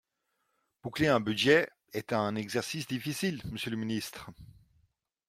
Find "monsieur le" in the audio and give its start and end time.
3.51-3.77